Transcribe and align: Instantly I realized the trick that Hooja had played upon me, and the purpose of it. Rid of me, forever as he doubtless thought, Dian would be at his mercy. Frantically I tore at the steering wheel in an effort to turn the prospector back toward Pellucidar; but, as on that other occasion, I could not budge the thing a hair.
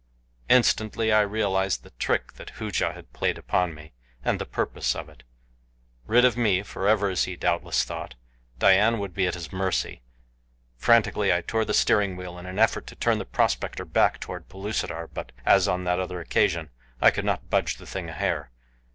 Instantly 0.49 1.11
I 1.11 1.21
realized 1.21 1.83
the 1.83 1.91
trick 1.91 2.33
that 2.33 2.53
Hooja 2.57 2.93
had 2.93 3.13
played 3.13 3.37
upon 3.37 3.75
me, 3.75 3.91
and 4.25 4.39
the 4.41 4.47
purpose 4.47 4.95
of 4.95 5.09
it. 5.09 5.21
Rid 6.07 6.25
of 6.25 6.35
me, 6.35 6.63
forever 6.63 7.09
as 7.11 7.25
he 7.25 7.35
doubtless 7.35 7.83
thought, 7.83 8.15
Dian 8.57 8.97
would 8.97 9.13
be 9.13 9.27
at 9.27 9.35
his 9.35 9.53
mercy. 9.53 10.01
Frantically 10.75 11.31
I 11.31 11.41
tore 11.41 11.61
at 11.61 11.67
the 11.67 11.75
steering 11.75 12.15
wheel 12.15 12.39
in 12.39 12.47
an 12.47 12.57
effort 12.57 12.87
to 12.87 12.95
turn 12.95 13.19
the 13.19 13.25
prospector 13.25 13.85
back 13.85 14.19
toward 14.19 14.49
Pellucidar; 14.49 15.05
but, 15.05 15.31
as 15.45 15.67
on 15.67 15.83
that 15.83 15.99
other 15.99 16.19
occasion, 16.19 16.71
I 16.99 17.11
could 17.11 17.23
not 17.23 17.51
budge 17.51 17.77
the 17.77 17.85
thing 17.85 18.09
a 18.09 18.13
hair. 18.13 18.49